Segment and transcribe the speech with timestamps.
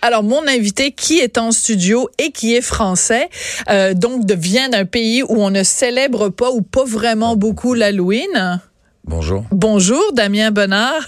[0.00, 3.28] Alors, mon invité qui est en studio et qui est français,
[3.68, 7.74] euh, donc de, vient d'un pays où on ne célèbre pas ou pas vraiment beaucoup
[7.74, 8.60] l'Halloween.
[9.04, 9.44] Bonjour.
[9.50, 11.02] Bonjour, Damien Bonnard.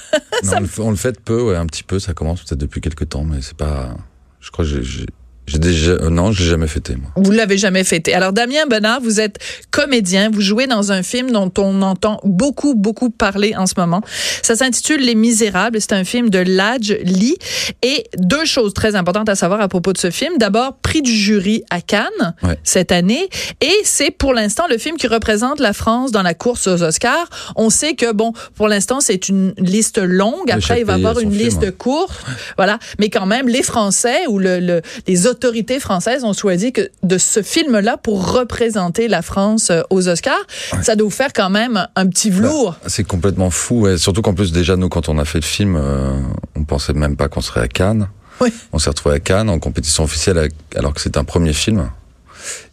[0.45, 1.99] Non, on, le fait, on, le fait, peu, ouais, un petit peu.
[1.99, 3.91] Ça commence peut-être depuis quelques temps, mais c'est pas.
[4.41, 5.07] Je crois que j'ai
[5.51, 7.11] j'ai déjà, euh, non, je l'ai jamais fêté, moi.
[7.17, 8.15] Vous l'avez jamais fêté.
[8.15, 9.39] Alors, Damien Bonnard, vous êtes
[9.73, 10.31] comédien.
[10.31, 14.01] Vous jouez dans un film dont on entend beaucoup, beaucoup parler en ce moment.
[14.43, 15.81] Ça s'intitule Les Misérables.
[15.81, 17.37] C'est un film de Ladj Lee.
[17.83, 20.35] Et deux choses très importantes à savoir à propos de ce film.
[20.39, 22.57] D'abord, prix du jury à Cannes Ouais.
[22.63, 23.29] cette année.
[23.61, 27.29] Et c'est pour l'instant le film qui représente la France dans la course aux Oscars.
[27.57, 30.51] On sait que, bon, pour l'instant, c'est une liste longue.
[30.51, 31.73] Après, il va y avoir une film, liste ouais.
[31.73, 32.21] courte.
[32.57, 32.79] Voilà.
[33.01, 37.17] Mais quand même, les Français ou le, le- les autorités françaises ont choisi que de
[37.17, 40.47] ce film-là pour représenter la France euh, aux Oscars.
[40.83, 42.77] Ça doit vous faire quand même un petit velours.
[42.87, 43.97] C'est complètement fou, ouais.
[43.97, 46.13] surtout qu'en plus déjà nous quand on a fait le film, euh,
[46.57, 48.09] on pensait même pas qu'on serait à Cannes.
[48.43, 48.53] Oui.
[48.75, 51.91] On s'est retrouvé à Cannes en compétition officielle alors que c'est un premier film.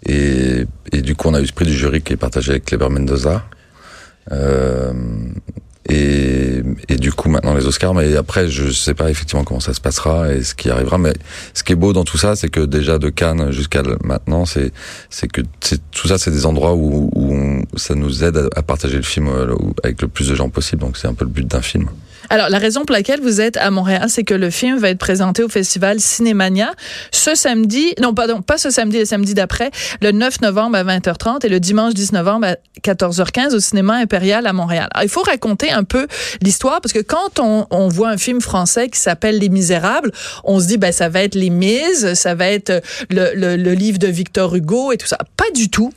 [0.05, 2.65] Et, et du coup on a eu ce prix du jury qui est partagé avec
[2.65, 3.45] Kleber Mendoza.
[4.33, 4.91] Euh,
[5.87, 6.46] et,
[6.89, 9.81] et du coup maintenant les Oscars, mais après je sais pas effectivement comment ça se
[9.81, 10.97] passera et ce qui arrivera.
[10.97, 11.14] Mais
[11.53, 14.72] ce qui est beau dans tout ça, c'est que déjà de Cannes jusqu'à maintenant, c'est
[15.28, 15.42] que
[15.92, 17.11] tout ça c'est des endroits où,
[17.75, 20.81] ça nous aide à, partager le film euh, avec le plus de gens possible.
[20.81, 21.89] Donc c'est un peu le but d'un film.
[22.30, 25.00] Alors, la raison pour laquelle vous êtes à Montréal, c'est que le film va être
[25.00, 26.73] présenté au festival Cinémania
[27.11, 31.45] ce samedi, non, pardon, pas ce samedi, le samedi d'après, le 9 novembre à 20h30
[31.45, 34.89] et le dimanche 10 novembre à 14h15 au cinéma impérial à Montréal.
[34.94, 36.08] Alors, il faut raconter un peu
[36.42, 40.11] l'histoire parce que quand on, voit un film français qui s'appelle Les Misérables,
[40.43, 44.07] on se dit, ben, ça va être Les Mises, ça va être le livre de
[44.07, 45.17] Victor Hugo et tout ça.
[45.35, 45.91] Pas du tout.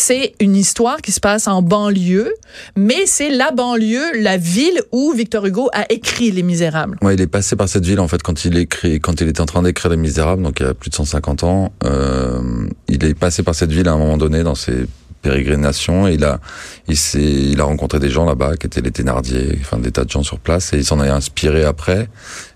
[0.00, 2.32] C'est une histoire qui se passe en banlieue,
[2.76, 6.96] mais c'est la banlieue, la ville où Victor Hugo a écrit Les Misérables.
[7.02, 9.40] Ouais, il est passé par cette ville en fait quand il écrit, quand il était
[9.40, 11.72] en train d'écrire Les Misérables, donc il y a plus de 150 ans.
[11.84, 12.40] Euh,
[12.86, 14.86] il est passé par cette ville à un moment donné dans ses
[15.22, 16.40] pérégrinations et il a,
[16.88, 20.04] il s'est, il a rencontré des gens là-bas qui étaient les Thénardier, enfin des tas
[20.04, 22.08] de gens sur place et il s'en est inspiré après.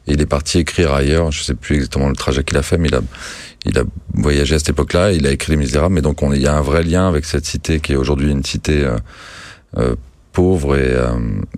[0.07, 1.31] Et il est parti écrire ailleurs.
[1.33, 3.01] Je sais plus exactement le trajet qu'il a fait, mais il a,
[3.65, 3.85] il a
[4.15, 5.13] voyagé à cette époque-là.
[5.13, 7.25] Il a écrit Les Misérables, mais donc on, il y a un vrai lien avec
[7.25, 8.85] cette cité qui est aujourd'hui une cité.
[8.85, 8.97] Euh,
[9.79, 9.97] euh,
[10.33, 11.11] pauvre et euh,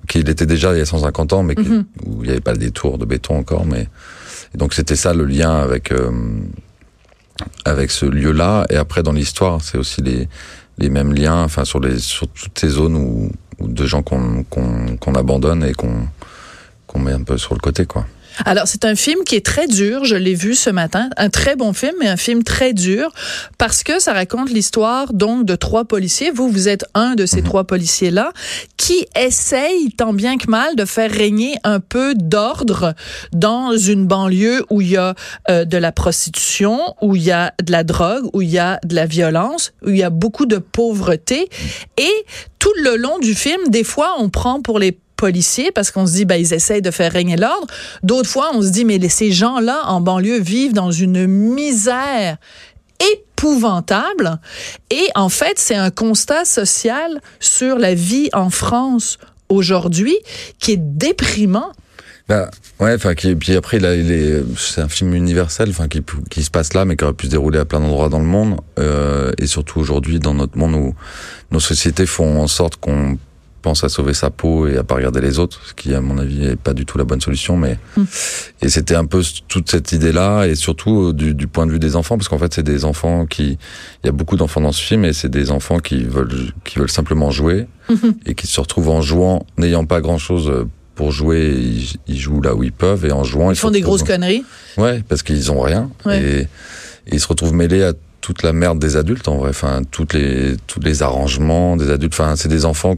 [0.09, 1.85] qu'il était déjà il y a 150 ans, mais Mhm.
[2.07, 3.67] où il n'y avait pas des tours de béton encore.
[3.67, 3.89] Mais
[4.53, 6.11] et donc c'était ça le lien avec euh,
[7.65, 8.67] avec ce lieu-là.
[8.71, 10.29] Et après dans l'histoire, c'est aussi les
[10.79, 14.45] les mêmes liens, enfin sur les sur toutes ces zones où, où de gens qu'on
[14.45, 16.09] qu'on qu'on abandonne et qu'on
[16.87, 18.07] qu'on met un peu sur le côté, quoi.
[18.45, 20.05] Alors, c'est un film qui est très dur.
[20.05, 21.09] Je l'ai vu ce matin.
[21.17, 23.13] Un très bon film, mais un film très dur
[23.59, 26.31] parce que ça raconte l'histoire, donc, de trois policiers.
[26.31, 27.45] Vous, vous êtes un de ces Mhm.
[27.45, 28.33] trois policiers-là
[28.77, 32.95] qui essayent, tant bien que mal, de faire régner un peu d'ordre
[33.33, 35.15] dans une banlieue où il y a
[35.51, 38.79] euh, de la prostitution, où il y a de la drogue, où il y a
[38.85, 41.49] de la violence, où il y a beaucoup de pauvreté.
[41.97, 42.13] Et
[42.59, 44.99] tout le long du film, des fois, on prend pour les
[45.75, 47.67] parce qu'on se dit ben ils essayent de faire régner l'ordre.
[48.03, 52.37] D'autres fois on se dit mais ces gens-là en banlieue vivent dans une misère
[53.13, 54.39] épouvantable.
[54.91, 59.19] Et en fait c'est un constat social sur la vie en France
[59.49, 60.17] aujourd'hui
[60.59, 61.73] qui est déprimant.
[62.27, 63.79] Bah ouais, puis après
[64.57, 65.73] c'est un film universel,
[66.31, 68.25] qui se passe là, mais qui aurait pu se dérouler à plein d'endroits dans le
[68.25, 70.95] monde euh, et surtout aujourd'hui dans notre monde où
[71.51, 73.19] nos sociétés font en sorte qu'on
[73.65, 76.19] pense à sauver sa peau et à pas regarder les autres, ce qui à mon
[76.19, 77.57] avis est pas du tout la bonne solution.
[77.57, 78.03] Mais Mm.
[78.63, 81.79] et c'était un peu toute cette idée-là et surtout euh, du, du point de vue
[81.81, 83.59] des enfants, parce qu'en fait c'est des enfants qui,
[84.03, 86.79] il y a beaucoup d'enfants dans ce film et c'est des enfants qui veulent qui
[86.79, 87.67] veulent simplement jouer
[88.27, 90.65] et qui se retrouvent en jouant, n'ayant pas grand-chose euh,
[90.95, 93.71] pour jouer, ils, ils jouent là où ils peuvent et en jouant ils se font
[93.71, 94.45] des grosses conneries
[94.77, 96.23] Ouais, parce qu'ils ont rien Ouais.
[96.23, 96.49] et, et
[97.13, 99.51] ils se retrouvent mêlés à toute la merde des adultes en vrai.
[99.51, 102.15] Enfin, toutes les tous les arrangements des adultes.
[102.15, 102.95] Enfin, c'est des enfants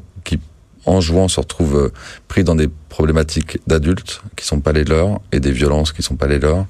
[0.87, 1.93] en jouant se retrouvent euh,
[2.29, 6.17] pris dans des problématiques d'adultes qui sont pas les leurs et des violences qui sont
[6.17, 6.65] pas les leurs.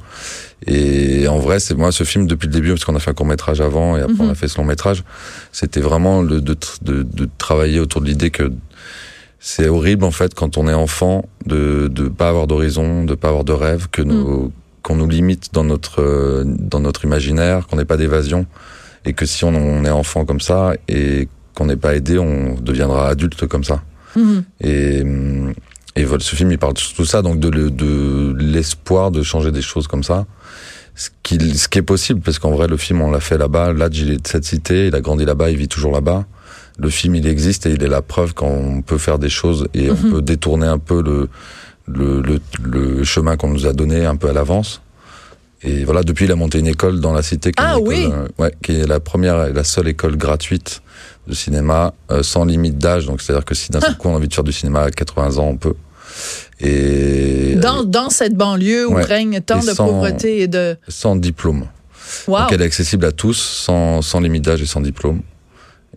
[0.67, 3.15] Et en vrai, c'est moi ce film depuis le début parce qu'on a fait un
[3.15, 4.21] court métrage avant et après Mhm.
[4.23, 5.05] on a fait ce long métrage.
[5.53, 8.51] C'était vraiment le, de, de de travailler autour de l'idée que
[9.39, 13.29] c'est horrible en fait quand on est enfant de de pas avoir d'horizon, de pas
[13.29, 14.51] avoir de rêve, que nos
[14.83, 18.47] qu'on nous limite dans notre euh, dans notre imaginaire, qu'on n'ait pas d'évasion
[19.05, 22.55] et que si on, on est enfant comme ça et qu'on n'est pas aidé, on
[22.61, 23.83] deviendra adulte comme ça.
[24.61, 25.03] Et
[25.99, 29.23] et voilà, ce film il parle de tout ça donc de le- de l'espoir de
[29.23, 30.27] changer des choses comme ça.
[30.95, 33.75] Ce qui, ce qui est possible, parce qu'en vrai, le film, on l'a fait là-bas.
[33.75, 36.25] Ladj, il est de cette cité, il a grandi là-bas, il vit toujours là-bas.
[36.79, 39.91] Le film, il existe et il est la preuve qu'on peut faire des choses et
[39.91, 40.11] on Mhm.
[40.11, 41.29] peut détourner un peu le,
[41.87, 44.81] le, le, le chemin qu'on nous a donné un peu à l'avance.
[45.63, 47.53] Et voilà, depuis, il a monté une école dans la cité.
[47.53, 48.09] Qui est Ah école, oui.
[48.11, 50.81] euh, Ouais, qui est la première la seule école gratuite
[51.27, 53.07] de cinéma euh, sans limite d'âge.
[53.07, 54.91] Donc, c'est-à-dire que si d'un seul coup on a envie de faire du cinéma à
[54.91, 55.75] 80 ans, on peut.
[56.61, 59.03] Et Dans, dans cette banlieue où Ouais.
[59.03, 60.77] règne tant Et de sans- pauvreté et de...
[60.89, 61.67] sans diplôme.
[62.27, 62.39] Wow.
[62.41, 65.23] Donc, elle est accessible à tous, sans, sans limite d'âge et sans diplôme.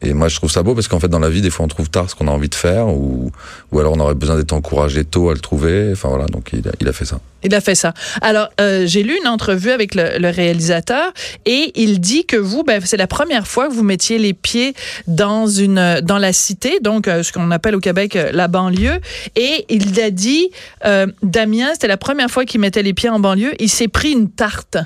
[0.01, 1.67] Et moi, je trouve ça beau parce qu'en fait, dans la vie, des fois, on
[1.67, 3.31] trouve tard ce qu'on a envie de faire, ou,
[3.71, 5.89] ou alors on aurait besoin d'être encouragé tôt à le trouver.
[5.91, 7.19] Enfin voilà, donc il a, il a fait ça.
[7.43, 7.93] Il a fait ça.
[8.21, 11.13] Alors, euh, j'ai lu une entrevue avec le, le réalisateur
[11.45, 14.73] et il dit que vous, ben, c'est la première fois que vous mettiez les pieds
[15.07, 18.99] dans une dans la cité, donc euh, ce qu'on appelle au Québec euh, la banlieue.
[19.35, 20.49] Et il a dit,
[20.85, 23.53] euh, Damien, c'était la première fois qu'il mettait les pieds en banlieue.
[23.59, 24.77] Il s'est pris une tarte.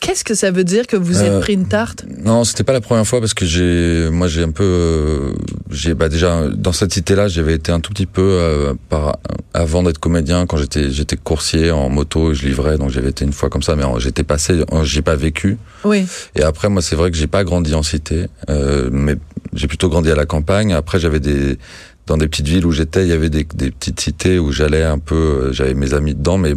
[0.00, 2.04] Qu'est-ce que ça veut dire que vous êtes Euh, pris une tarte?
[2.24, 5.32] Non, c'était pas la première fois parce que j'ai, moi, j'ai un peu, euh,
[5.70, 9.16] j'ai, bah déjà dans cette cité-là, j'avais été un tout petit peu euh, par,
[9.54, 13.24] avant d'être comédien quand j'étais, j'étais coursier en moto, et je livrais, donc j'avais été
[13.24, 15.56] une fois comme ça, mais j'étais passé, j'ai pas vécu.
[15.84, 16.06] Oui.
[16.34, 19.16] Et après, moi, c'est vrai que j'ai pas grandi en cité, euh, mais
[19.54, 20.72] j'ai plutôt grandi à la campagne.
[20.72, 21.58] Après, j'avais des
[22.06, 24.84] dans des petites villes où j'étais, il y avait des, des petites cités où j'allais
[24.84, 26.54] un peu, j'avais mes amis dedans, mais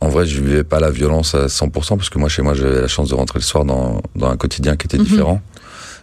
[0.00, 2.80] en vrai, je vivais pas la violence à 100% parce que moi, chez moi, j'avais
[2.80, 5.04] la chance de rentrer le soir dans, dans un quotidien qui était Mhm.
[5.04, 5.40] différent.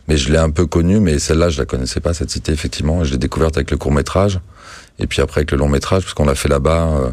[0.08, 3.04] Mais je l'ai un peu connue, mais celle-là, je la connaissais pas, cette cité, effectivement.
[3.04, 4.40] Je l'ai découverte avec le court-métrage.
[4.98, 6.88] Et puis après, avec le long-métrage, parce qu'on l'a fait là-bas.
[7.02, 7.12] euh,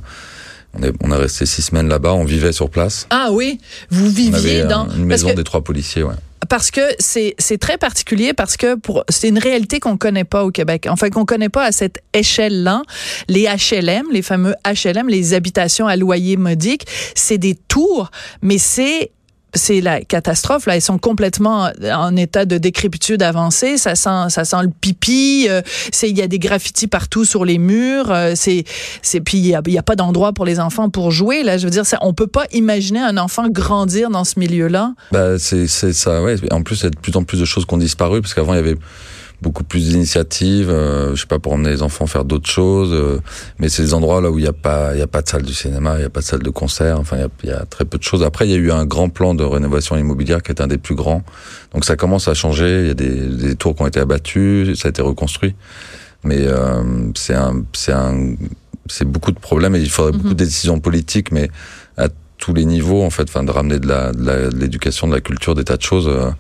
[0.79, 3.07] on est, on est resté six semaines là-bas, on vivait sur place.
[3.11, 3.59] Ah oui,
[3.91, 6.15] vous On viviez avait dans une maison que- des trois policiers, ouais.
[6.49, 8.77] Parce que c'est très particulier parce que
[9.09, 10.87] c'est une réalité qu'on connaît pas au Québec.
[10.89, 12.83] Enfin qu'on connaît pas à cette échelle-là.
[13.29, 18.11] Les HLM, les fameux HLM, les habitations à loyer modique, c'est des tours,
[18.43, 19.11] mais c'est
[19.57, 24.45] c'est la catastrophe là, ils sont complètement en état de décrépitude avancée, ça sent ça
[24.45, 25.63] sent le pipi, euh,
[25.93, 28.65] c'est il y a des graffitis partout sur les murs, euh, c'est
[29.03, 31.71] c'est puis il y a, pas d'endroit pour les enfants pour jouer là, je veux
[31.71, 34.95] dire on peut pas imaginer un enfant grandir dans ce milieu-là.
[35.13, 36.37] Bah, c'est c'est ça, ouais.
[36.53, 38.35] En plus, il y a de plus en plus de choses qui ont disparu, parce
[38.35, 38.77] qu'avant, il y avait
[39.43, 43.21] beaucoup plus d'initiatives, euh, je sais pas, pour emmener les enfants faire d'autres choses, euh,
[43.59, 45.29] mais c'est des endroits là où il n'y a pas, il y a pas de
[45.29, 47.53] salle de cinéma, il n'y a pas de salle de concert, enfin, il y y
[47.53, 48.23] a très peu de choses.
[48.23, 50.79] Après, il y a eu un grand plan de rénovation immobilière qui est un des
[50.79, 51.23] plus grands.
[51.75, 54.75] Donc ça commence à changer, il y a des, des tours qui ont été abattues,
[54.75, 55.55] ça a été reconstruit.
[56.25, 56.83] Mais, euh,
[57.15, 58.35] c'est un, c'est un,
[58.89, 61.51] c'est beaucoup de problèmes et il faudrait beaucoup de décisions politiques, mais
[61.99, 62.09] à
[62.39, 65.13] tous les niveaux, en fait, enfin, de ramener de la, de la- de l'éducation, de
[65.15, 66.09] la culture, des tas de choses.
[66.09, 66.31] euh,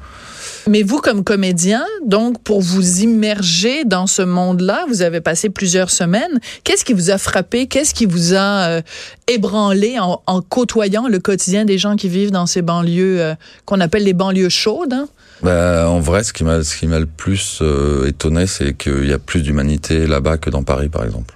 [0.68, 5.90] Mais vous, comme comédien, donc pour vous immerger dans ce monde-là, vous avez passé plusieurs
[5.90, 6.40] semaines.
[6.64, 7.68] Qu'est-ce qui vous a frappé?
[7.68, 8.82] Qu'est-ce qui vous a euh,
[9.28, 13.34] ébranlé en, en côtoyant le quotidien des gens qui vivent dans ces banlieues euh,
[13.64, 15.08] qu'on appelle les banlieues chaudes hein?
[15.42, 19.06] Bah, en vrai, ce qui m'a ce qui m'a le plus euh, étonné, c'est qu'il
[19.06, 21.34] y a plus d'humanité là-bas que dans Paris, par exemple.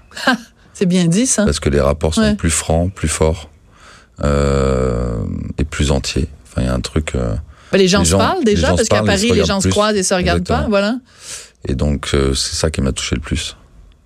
[0.73, 1.45] C'est bien dit, ça.
[1.45, 2.35] Parce que les rapports sont Ouais.
[2.35, 3.51] plus francs, plus forts
[4.25, 5.19] euh,
[5.59, 6.29] et plus entiers.
[6.49, 7.15] Enfin, il y a un truc.
[7.15, 7.35] euh,
[7.73, 9.97] Ben, les gens les se gens- parlent déjà, parce qu'à Paris, les gens se croisent
[9.97, 10.97] et se regardent pas, voilà.
[11.69, 13.57] et donc, euh, c'est ça qui m'a touché le plus.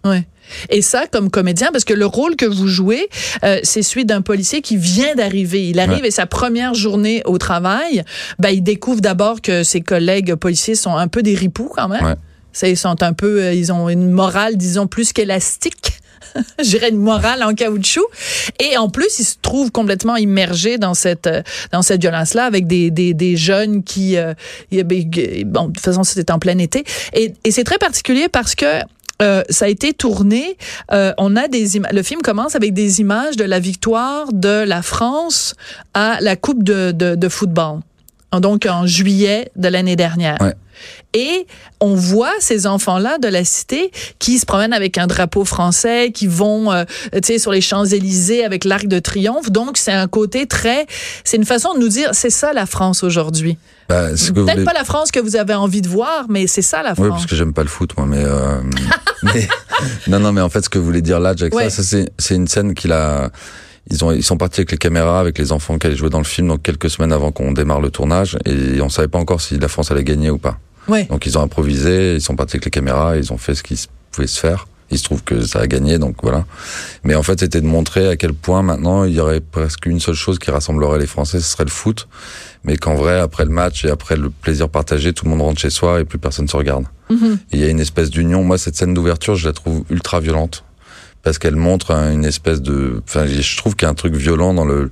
[0.04, 0.26] Ouais.
[0.68, 3.08] Et ça, comme comédien, parce que le rôle que vous jouez,
[3.44, 5.68] euh, c'est celui d'un policier qui vient d'arriver.
[5.70, 6.08] Il arrive Ouais.
[6.08, 8.04] et sa première journée au travail,
[8.38, 12.04] ben, il découvre d'abord que ses collègues policiers sont un peu des ripoux quand même.
[12.04, 12.14] Ouais.
[12.52, 15.94] Ça, ils sont un peu, euh, ils ont une morale, disons, plus qu'élastique.
[16.58, 18.06] Je dirais une morale en caoutchouc.
[18.60, 21.42] Et en plus, ils se trouvent complètement immergés dans cette euh,
[21.72, 24.34] dans cette violence-là avec des, des, des jeunes qui, euh,
[24.70, 25.04] ben,
[25.46, 26.84] bon, de toute façon, c'était en plein été.
[27.12, 28.80] Et, et c'est très particulier parce que
[29.22, 30.56] euh, ça a été tourné.
[30.92, 34.82] euh, on a des Le film commence avec des images de la victoire de la
[34.82, 35.54] France
[35.94, 37.80] à la Coupe de, de, de football.
[38.40, 40.38] Donc en juillet de l'année dernière.
[40.40, 40.54] Ouais.
[41.12, 41.46] Et
[41.80, 46.26] on voit ces enfants-là de la cité qui se promènent avec un drapeau français, qui
[46.26, 49.52] vont, euh, tu sais, sur les Champs-Élysées avec l'arc de triomphe.
[49.52, 50.86] Donc c'est un côté très,
[51.22, 53.56] c'est une façon de nous dire, c'est ça la France aujourd'hui.
[53.88, 56.62] Bah, vous Peut-être voulez- pas la France que vous avez envie de voir, mais c'est
[56.62, 57.08] ça la Oui, France.
[57.10, 58.60] parce que j'aime pas le foot, moi, mais, euh,
[59.22, 59.46] mais-
[60.08, 61.70] non, non, mais en fait, ce que voulait dire là, Jack, Ouais.
[61.70, 63.30] ça, c'est une scène qu'il a,
[63.90, 66.18] ils ont, ils sont partis avec les caméras, avec les enfants qui allaient jouer dans
[66.18, 69.40] le film, donc quelques semaines avant qu'on démarre le tournage, et on savait pas encore
[69.40, 70.58] si la France allait gagner ou pas.
[70.88, 71.04] Ouais.
[71.04, 73.76] Donc ils ont improvisé, ils sont partis avec les caméras, ils ont fait ce qui
[73.76, 74.66] se- pouvait se faire.
[74.90, 76.44] Il se trouve que ça a gagné, donc voilà.
[77.04, 79.98] Mais en fait, c'était de montrer à quel point maintenant il y aurait presque une
[79.98, 82.06] seule chose qui rassemblerait les Français, ce serait le foot.
[82.64, 85.58] Mais qu'en vrai, après le match et après le plaisir partagé, tout le monde rentre
[85.60, 86.84] chez soi et plus personne se regarde.
[87.10, 87.38] Mhm.
[87.52, 88.44] Il y a une espèce d'union.
[88.44, 90.64] Moi, cette scène d'ouverture, je la trouve ultra violente
[91.24, 93.02] parce qu'elle montre un- une espèce de.
[93.08, 94.90] Enfin, je trouve qu'il y a un truc violent dans le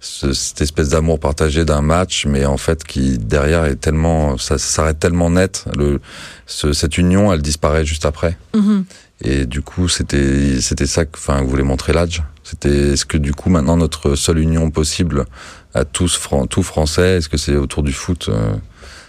[0.00, 4.58] ce- cette espèce d'amour partagé d'un match, mais en fait qui derrière est tellement, ça,
[4.58, 5.64] ça s'arrête tellement net.
[5.76, 6.00] Le,
[6.46, 8.36] ce- cette union, elle disparaît juste après.
[8.54, 8.84] Mhm.
[9.22, 12.22] Et du coup, c'était c'était ça que, enfin, que voulait montrer l'âge.
[12.42, 15.24] C'était est-ce que du coup maintenant notre seule union possible
[15.72, 18.28] à tous tout français Est-ce que c'est autour du foot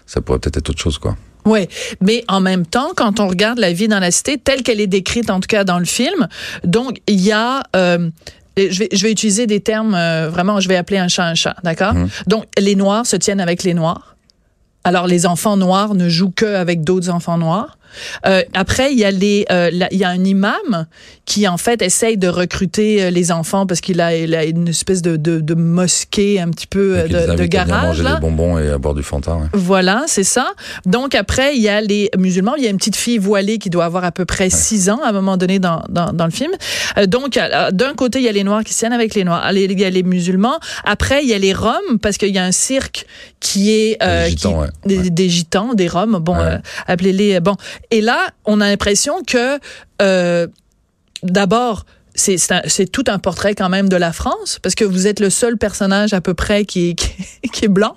[0.06, 1.16] Ça pourrait peut-être être autre chose, quoi.
[1.46, 1.68] Oui,
[2.02, 4.88] mais en même temps, quand on regarde la vie dans la cité telle qu'elle est
[4.88, 6.28] décrite, en tout cas dans le film,
[6.64, 8.10] donc il y a euh,
[8.58, 11.36] je vais, je vais utiliser des termes euh, vraiment, je vais appeler un chat un
[11.36, 11.94] chat, d'accord?
[11.94, 12.10] Mmh.
[12.28, 14.16] Donc, les Noirs se tiennent avec les Noirs.
[14.84, 17.75] Alors, les enfants noirs ne jouent que avec d'autres enfants noirs.
[18.26, 20.86] Euh, après, il y a les, euh, il y a un imam
[21.26, 24.68] qui en fait essaye de recruter euh, les enfants parce qu'il a, il a une
[24.68, 27.72] espèce de, de, de, mosquée un petit peu euh, de, de garage.
[27.72, 28.16] À manger là.
[28.16, 29.36] des bonbons et à boire du Fanta.
[29.36, 29.48] Ouais.
[29.54, 30.54] Voilà, c'est ça.
[30.86, 32.56] Donc après, il y a les musulmans.
[32.58, 35.00] Il y a une petite fille voilée qui doit avoir à peu près 6 ans
[35.04, 36.52] à un moment donné dans, dans, dans le film.
[36.98, 37.40] Euh, donc
[37.72, 39.52] d'un côté, il y a les noirs qui tiennent avec les noirs.
[39.52, 40.60] Il y a les musulmans.
[40.84, 43.08] Après, il y a les roms parce qu'il y a un cirque
[43.40, 44.68] qui est des gitans, qui, ouais.
[44.86, 46.20] Des, des, gitans, des roms.
[46.20, 46.36] Bon,
[46.88, 47.40] appelez-les.
[47.40, 47.56] Bon,
[47.92, 49.60] et là, on a l'impression que
[50.02, 50.48] euh,
[51.24, 55.30] d'abord, c'est tout un portrait quand même de la France, parce que vous êtes le
[55.30, 57.96] seul personnage à peu près qui est, qui, qui est blanc.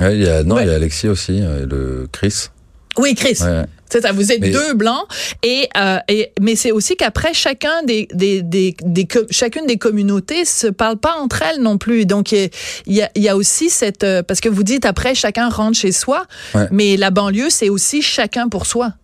[0.00, 0.64] Ouais, il y a, non, ouais.
[0.64, 2.48] il y a Alexis aussi, le Chris.
[2.96, 3.38] Oui, Chris.
[3.40, 3.64] Ouais.
[3.90, 4.50] C'est ça, vous êtes mais...
[4.50, 5.04] deux blancs
[5.42, 10.44] et, euh, et mais c'est aussi qu'après chacun des, des, des, des, chacune des communautés
[10.44, 12.06] se parle pas entre elles non plus.
[12.06, 12.50] Donc il
[12.86, 15.76] y a, il y a aussi cette euh, parce que vous dites après chacun rentre
[15.76, 16.26] chez soi,
[16.70, 18.94] mais la banlieue c'est aussi chacun pour soi.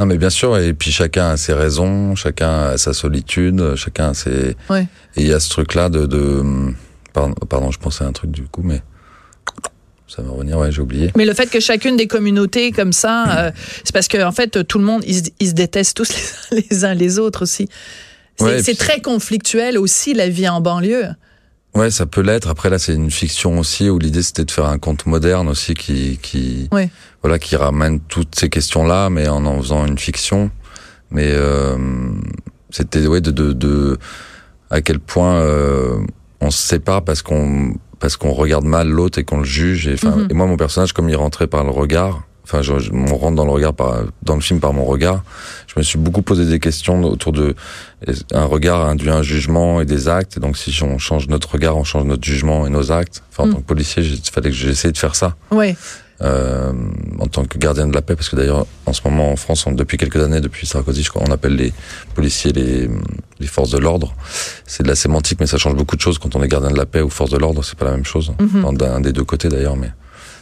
[0.00, 4.10] Non mais bien sûr et puis chacun a ses raisons, chacun a sa solitude, chacun
[4.10, 4.88] a ses ouais.
[5.16, 6.42] et il y a ce truc là de, de
[7.12, 8.80] pardon, pardon, je pensais à un truc du coup mais
[10.08, 11.12] ça va revenir, ouais, j'ai oublié.
[11.16, 13.50] Mais le fait que chacune des communautés comme ça, euh,
[13.84, 16.14] c'est parce que en fait tout le monde ils, ils se détestent tous
[16.50, 17.68] les, les, uns les autres aussi.
[18.38, 21.08] C'est Ouais, très conflictuel aussi la vie en banlieue.
[21.74, 22.48] Ouais, ça peut l'être.
[22.48, 25.74] Après là, c'est une fiction aussi où l'idée c'était de faire un conte moderne aussi
[25.74, 26.90] qui qui Ouais.
[27.22, 30.50] Voilà qui ramène toutes ces questions là, mais en en faisant une fiction.
[31.10, 31.76] Mais euh,
[32.70, 33.98] c'était ouais de, de de
[34.70, 35.98] à quel point euh,
[36.40, 39.86] on se sépare parce qu'on parce qu'on regarde mal l'autre et qu'on le juge.
[39.88, 40.28] Et, enfin, Mhm.
[40.30, 43.36] et moi, mon personnage, comme il rentrait par le regard, enfin, je, je- on rentre
[43.36, 45.22] dans le regard par, dans le film par mon regard.
[45.66, 47.54] Je me suis beaucoup posé des questions autour de
[48.32, 50.38] un regard induit un jugement et des actes.
[50.38, 53.22] Et donc, si on change notre regard, on change notre jugement et nos actes.
[53.30, 53.52] Enfin, en Mhm.
[53.54, 55.34] tant que policier, il fallait que j'essaie de faire ça.
[55.50, 55.76] Ouais.
[56.22, 56.72] Euh,
[57.18, 59.66] en tant que gardien de la paix, parce que d'ailleurs, en ce moment, en France,
[59.66, 61.72] on- depuis quelques années, depuis Sarkozy, je crois, on appelle les
[62.14, 62.90] policiers les,
[63.38, 64.14] les forces de l'ordre.
[64.66, 66.76] C'est de la sémantique, mais ça change beaucoup de choses quand on est gardien de
[66.76, 68.32] la paix ou force de l'ordre, c'est pas la même chose.
[68.38, 68.76] Mhm.
[68.76, 69.90] D'un des deux côtés d'ailleurs, mais.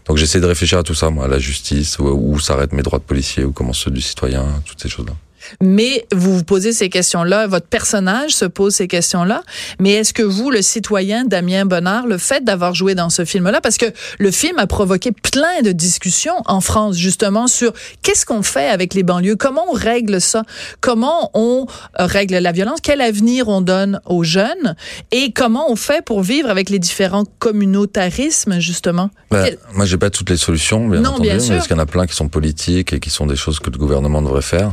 [0.07, 2.83] Donc j'essaie de réfléchir à tout ça, moi, à la justice, où, où s'arrêtent mes
[2.83, 5.13] droits de policier, où commencent ceux du citoyen, toutes ces choses-là.
[5.63, 9.43] Mais vous vous posez ces questions-là, votre personnage se pose ces questions-là.
[9.79, 13.61] Mais est-ce que vous, le citoyen Damien Bonnard, le fait d'avoir joué dans ce film-là,
[13.61, 13.87] parce que
[14.19, 18.95] le film a provoqué plein de discussions en France justement sur qu'est-ce qu'on fait avec
[18.95, 20.43] les banlieues, comment on règle ça,
[20.81, 21.67] comment on
[22.01, 24.75] euh, règle la violence, quel avenir on donne aux jeunes?
[25.13, 29.11] Et comment on fait pour vivre avec les différents communautarismes justement?
[29.31, 31.55] Bah, Quel- Moi, j'ai pas toutes les solutions, bien Non, entendu, bien mais sûr.
[31.55, 33.71] parce qu'il y en a plein qui sont politiques et qui sont des choses que
[33.71, 34.73] le gouvernement devrait faire?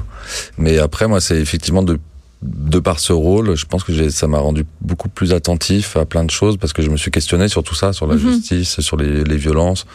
[0.58, 2.00] Mais après, moi, c'est effectivement de
[2.42, 6.06] de par ce rôle, je pense que j'ai, ça m'a rendu beaucoup plus attentif à
[6.06, 8.20] plein de choses parce que je me suis questionné sur tout ça, sur la Mhm.
[8.22, 9.86] justice, sur les, les violences.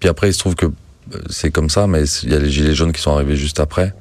[0.00, 2.48] Puis après, il se trouve que euh, c'est comme ça, mais il y a les
[2.50, 3.92] gilets jaunes qui sont arrivés juste après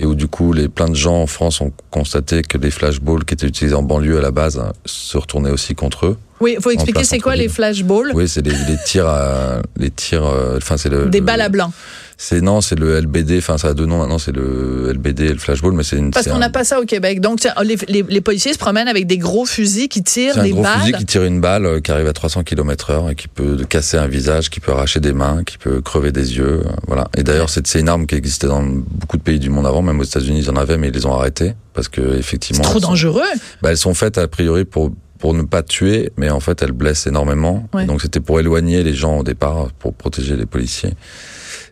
[0.00, 3.24] et où du coup, les plein de gens en France ont constaté que les flashballs
[3.24, 6.18] qui étaient utilisés en banlieue à la base hein, se retournaient aussi contre eux.
[6.40, 9.90] Oui, il faut expliquer c'est quoi les flashballs, Oui, c'est les, les tirs à, les
[9.90, 11.72] tirs, euh, enfin c'est le des le- balles à blanc.
[12.18, 13.36] C'est non, c'est le LBD.
[13.38, 14.18] Enfin, ça a deux noms maintenant.
[14.18, 16.12] C'est le LBD et le flashball, mais c'est une.
[16.12, 17.20] Parce c'est qu'on un- n'a pas ça au Québec.
[17.20, 20.40] Donc, c'est- les, les, les policiers se promènent avec des gros fusils qui tirent C'est
[20.40, 20.80] un des gros balles.
[20.80, 23.58] fusil qui tire une balle euh, qui arrive à 300 km heure et qui peut
[23.68, 26.62] casser un visage, qui peut arracher des mains, qui peut crever des yeux.
[26.64, 27.08] euh, Voilà.
[27.18, 29.82] Et d'ailleurs, c'est c'est une arme qui existait dans beaucoup de pays du monde avant,
[29.82, 32.62] même aux États-Unis, ils en avaient, mais ils les ont arrêtés parce que C'est effectivement,
[32.64, 33.22] trop elles sont, dangereux.
[33.60, 36.72] bah, elles sont faites a priori pour pour ne pas tuer, mais en fait, elles
[36.72, 37.68] blessent énormément.
[37.74, 37.84] Ouais.
[37.84, 40.94] Et Donc, c'était pour éloigner les gens au départ, pour protéger les policiers.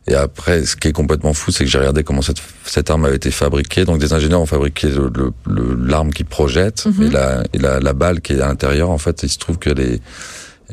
[0.06, 3.06] Et après, ce qui est complètement fou, c'est que j'ai regardé comment cette, cette arme
[3.06, 3.84] avait été fabriquée.
[3.86, 7.02] Donc, des ingénieurs ont fabriqué le- le- le- l'arme qui projette Mhm.
[7.06, 8.90] et, la, et la, la balle qui est à l'intérieur.
[8.90, 10.00] En fait, il se trouve que les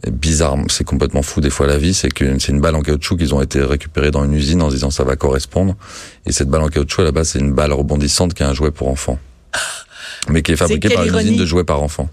[0.10, 3.18] bizarre, c'est complètement fou des fois la vie, c'est que c'est une balle en caoutchouc
[3.18, 5.76] qu'ils ont été récupérées dans une usine en se disant ça va correspondre.
[6.26, 8.54] Et cette balle en caoutchouc à la base, c'est une balle rebondissante qui est un
[8.54, 9.20] jouet pour enfants,
[10.30, 12.10] mais qui est fabriquée par une usine de jouets par enfants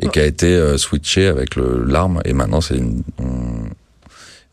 [0.00, 0.12] et Ouais.
[0.12, 2.20] qui a été euh, switchée avec le l'arme.
[2.24, 3.24] Et maintenant, c'est une on,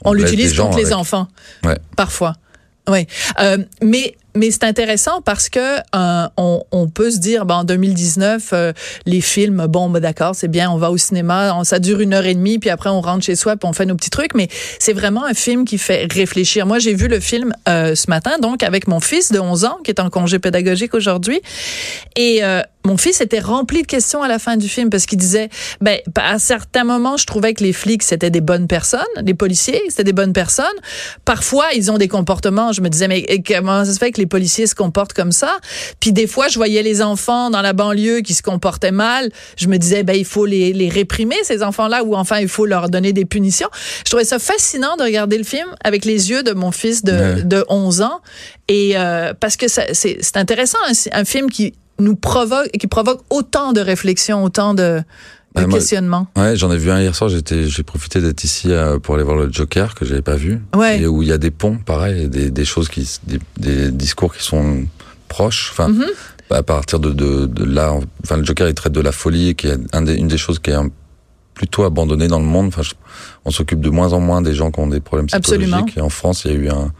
[0.03, 0.97] On blesse l'utilise contre les avec.
[0.97, 1.27] enfants.
[1.63, 1.77] Ouais.
[1.95, 2.33] Parfois.
[2.87, 3.07] Oui.
[3.41, 7.63] Euh, mais mais c'est intéressant parce que euh, on, on peut se dire, ben, en
[7.63, 8.73] 2019, euh,
[9.05, 12.13] les films, bon, ben, d'accord, c'est bien, on va au cinéma, on- ça dure une
[12.13, 14.35] heure et demie, puis après on rentre chez soi, puis on fait nos petits trucs.
[14.35, 16.65] Mais c'est vraiment un film qui fait réfléchir.
[16.65, 19.77] Moi, j'ai vu le film euh, ce matin, donc avec mon fils de 11 ans
[19.85, 21.39] qui est en congé pédagogique aujourd'hui,
[22.17, 25.17] et euh, mon fils était rempli de questions à la fin du film parce qu'il
[25.17, 25.49] disait,
[25.81, 29.81] ben, à certains moments, je trouvais que les flics, c'était des bonnes personnes, les policiers,
[29.89, 30.65] c'était des bonnes personnes.
[31.25, 34.27] Parfois, ils ont des comportements, je me disais, mais comment ça se fait que les
[34.27, 35.57] policiers se comportent comme ça?
[35.99, 39.29] Puis des fois, je voyais les enfants dans la banlieue qui se comportaient mal.
[39.57, 42.65] Je me disais, ben, il faut les, les réprimer, ces enfants-là, ou enfin, il faut
[42.65, 43.69] leur donner des punitions.
[43.99, 47.41] Je trouvais ça fascinant de regarder le film avec les yeux de mon fils de,
[47.41, 48.21] de 11 ans.
[48.67, 53.73] Et euh, parce que c'est intéressant, un, un film qui nous provoque, qui provoque autant
[53.73, 55.01] de réflexions, autant de,
[55.55, 56.27] de questionnements.
[56.35, 57.29] ouais, j'en ai vu un hier soir.
[57.29, 60.61] J'étais, j'ai profité d'être ici euh, pour aller voir le Joker que j'avais pas vu.
[60.75, 61.01] Ouais.
[61.01, 64.35] Et où il y a des ponts, pareil, des, des choses qui, des, des, discours
[64.35, 64.85] qui sont
[65.27, 65.69] proches.
[65.71, 66.55] Enfin, mm-hmm.
[66.55, 69.67] à partir de, de, de, là, enfin, le Joker il traite de la folie, qui
[69.67, 70.77] est un des, une des choses qui est
[71.53, 72.67] plutôt abandonnée dans le monde.
[72.67, 72.81] Enfin,
[73.45, 75.63] on s'occupe de moins en moins des gens qui ont des problèmes psychologiques.
[75.69, 75.85] Absolument.
[75.95, 76.91] Et en France, il y a eu un,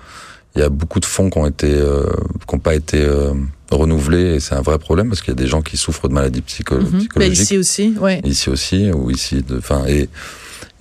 [0.56, 2.06] il y a beaucoup de fonds qui ont été, euh,
[2.48, 3.34] qui n'ont pas été euh,
[3.72, 6.14] renouvelés et c'est un vrai problème parce qu'il y a des gens qui souffrent de
[6.14, 6.98] maladies psycho mm -hmm.
[7.00, 7.40] psychologiques.
[7.42, 8.22] ici aussi, ouais.
[8.24, 10.10] Ici aussi, ou ici, enfin et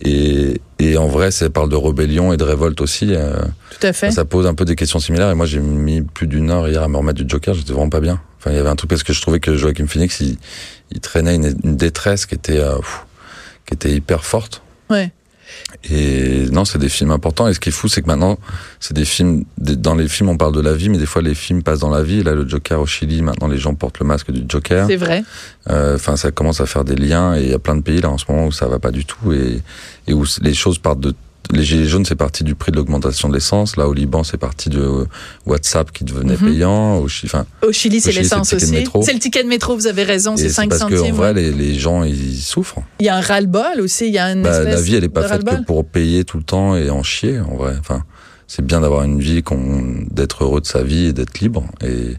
[0.01, 3.07] et et en vrai, ça parle de rébellion et de révolte aussi.
[3.15, 3.37] Euh,
[3.81, 4.11] Tout à fait.
[4.11, 6.83] Ça pose un peu des questions similaires et moi j'ai mis plus d'une heure hier
[6.83, 7.55] à me remettre du Joker.
[7.55, 8.21] J'étais vraiment pas bien.
[8.39, 10.37] Enfin, il y avait un truc parce que je trouvais que Joaquin Phoenix, il,
[10.91, 12.77] il traînait une, une détresse qui était euh,
[13.67, 14.55] qui était hyper forte.
[14.91, 15.13] Ouais.
[15.91, 17.49] Et non, c'est des films importants.
[17.49, 18.39] Et ce qui est fou, c'est que maintenant,
[18.81, 19.45] c'est des films.
[19.59, 21.91] Dans les films, on parle de la vie, mais des fois, les films passent dans
[21.91, 22.23] la vie.
[22.23, 24.87] Là, le Joker au Chili, maintenant, les gens portent le masque du Joker.
[24.87, 25.25] C'est vrai.
[25.69, 27.37] Enfin, euh, ça commence à faire des liens.
[27.37, 28.91] Et il y a plein de pays là en ce moment où ça va pas
[28.91, 29.61] du tout et,
[30.07, 31.15] et où les choses partent de
[31.53, 33.77] les gilets jaunes, c'est parti du prix de l'augmentation de l'essence.
[33.77, 35.07] Là, au Liban, c'est parti de
[35.47, 36.53] WhatsApp qui devenait mm -hmm.
[36.53, 36.97] payant.
[36.99, 38.85] Au, enfin, au Chili, c'est l'essence aussi.
[39.03, 40.99] C'est le ticket de métro, vous avez raison, c'est 5 parce centimes.
[40.99, 42.81] Parce qu'en vrai, les, les, gens, ils souffrent.
[43.01, 44.07] Il y a un ras-le-bol aussi.
[44.07, 46.39] Il y a une bah, La vie, elle n'est pas faite que pour payer tout
[46.39, 47.75] le temps et en chier, en vrai.
[47.79, 48.05] Enfin,
[48.47, 49.43] c'est bien d'avoir une vie,
[50.11, 51.65] d'être heureux de sa vie et d'être libre.
[51.83, 52.17] Et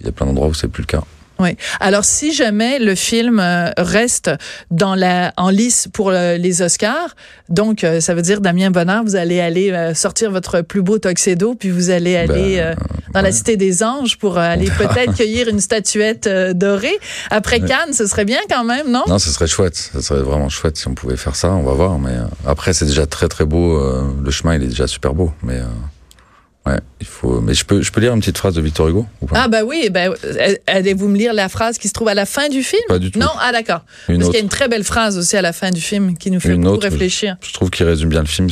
[0.00, 1.04] il y a plein d'endroits où c'est plus le cas.
[1.38, 1.56] Oui.
[1.80, 3.42] Alors, si jamais le film
[3.76, 4.30] reste
[4.70, 7.14] dans la en lice pour le, les Oscars,
[7.48, 11.70] donc ça veut dire Damien Bonnard, vous allez aller sortir votre plus beau tuxedo, puis
[11.70, 12.76] vous allez aller ben,
[13.12, 13.26] dans ouais.
[13.26, 16.98] la Cité des Anges pour aller peut-être cueillir une statuette dorée.
[17.30, 17.60] Après.
[17.60, 19.02] Cannes, ce serait bien quand même, non?
[19.08, 19.76] Non, ce serait chouette.
[19.76, 21.50] Ce serait vraiment chouette si on pouvait faire ça.
[21.52, 21.98] On va voir.
[21.98, 22.14] Mais
[22.46, 23.80] après, c'est déjà très très beau.
[24.22, 25.32] Le chemin, il est déjà super beau.
[25.42, 25.60] Mais
[26.66, 27.40] Ouais, il faut.
[27.40, 29.42] Mais je peux, je peux lire une petite phrase de Victor Hugo ou pas?
[29.44, 30.12] Ah bah oui, ben
[30.66, 32.82] allez-vous me lire la phrase qui se trouve à la fin du film?
[32.88, 33.20] Pas du tout.
[33.20, 33.84] Non, ah d'accord.
[34.08, 36.32] Parce qu'il y a une très belle phrase aussi à la fin du film qui
[36.32, 37.36] nous fait une beaucoup autre, réfléchir.
[37.40, 38.48] Je, je trouve qu'il résume bien le film.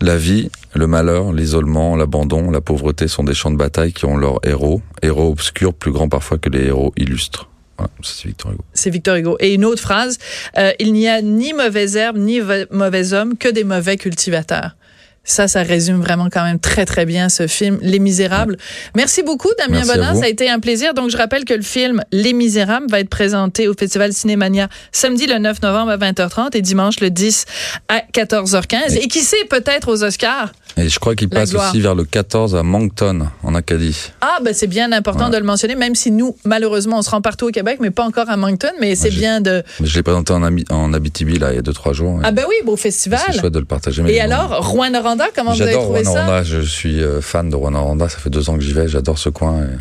[0.00, 4.16] La vie, le malheur, l'isolement, l'abandon, la pauvreté sont des champs de bataille qui ont
[4.16, 7.50] leurs héros, héros obscurs, plus grands parfois que les héros illustres.
[7.76, 8.64] Voilà, c'est Victor Hugo.
[8.72, 9.36] C'est Victor Hugo.
[9.40, 10.16] Et une autre phrase
[10.56, 14.76] euh, il n'y a ni mauvaise herbe ni mauvais homme que des mauvais cultivateurs.
[15.22, 18.56] Ça, ça résume vraiment quand même très, très bien ce film, Les Misérables.
[18.96, 20.14] Merci beaucoup, Damien Merci Bonin.
[20.14, 20.94] Ça a été un plaisir.
[20.94, 25.26] Donc, je rappelle que le film Les Misérables va être présenté au Festival Cinémania samedi
[25.26, 27.44] le 9 novembre à 20h30 et dimanche le 10
[27.88, 28.96] à 14h15.
[28.96, 30.52] Et, et qui sait, peut-être aux Oscars.
[30.76, 31.70] Et je crois qu'il passe gloire.
[31.70, 34.12] aussi vers le 14 à Moncton, en Acadie.
[34.20, 35.32] Ah, ben c'est bien important ouais.
[35.32, 38.04] de le mentionner, même si nous, malheureusement, on se rend partout au Québec, mais pas
[38.04, 39.62] encore à Moncton, mais c'est bien de...
[39.82, 42.20] Je l'ai présenté en, en Abitibi, là, il y a deux, trois jours.
[42.22, 43.20] Ah ben oui, beau festival.
[43.26, 44.02] C'est chouette de le partager.
[44.08, 46.24] Et alors, Rouen Noranda, comment vous avez trouvé ça?
[46.24, 49.18] Noranda, je suis fan de Rouen Noranda, ça fait deux ans que j'y vais, j'adore
[49.18, 49.62] ce coin.
[49.62, 49.76] Et...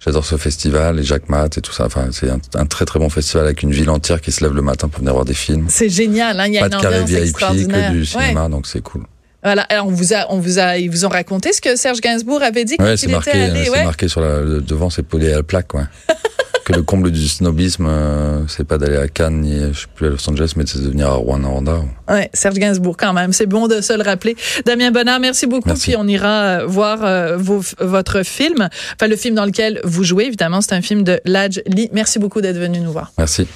[0.00, 1.86] J'adore ce festival et Jacques Mat et tout ça.
[1.86, 4.54] Enfin, c'est un, un, très très bon festival avec une ville entière qui se lève
[4.54, 5.66] le matin pour venir voir des films.
[5.68, 8.50] C'est génial, hein, il y a Pas une de carré VIP, que du cinéma, ouais.
[8.50, 9.02] donc c'est cool.
[9.42, 12.00] Voilà, Alors, on vous a, on vous a, ils vous ont raconté ce que Serge
[12.00, 13.64] Gainsbourg avait dit quand ouais, il c'est était marqué, allé.
[13.64, 13.84] C'est ouais.
[13.84, 15.84] marqué sur la, le devant, c'est polé à la plaque, ouais.
[16.64, 20.08] que le comble du snobisme, euh, c'est pas d'aller à Cannes ni je sais plus
[20.08, 21.80] à Los Angeles, mais c'est de venir à Noranda.
[22.10, 23.32] Ouais, Serge Gainsbourg quand même.
[23.32, 24.36] C'est bon de se le rappeler.
[24.66, 25.68] Damien Bonnard, merci beaucoup.
[25.68, 25.84] Merci.
[25.84, 30.24] Puis on ira voir euh, vos, votre film, enfin le film dans lequel vous jouez.
[30.26, 31.88] Évidemment, c'est un film de Ladj Lee.
[31.92, 33.12] Merci beaucoup d'être venu nous voir.
[33.16, 33.46] Merci.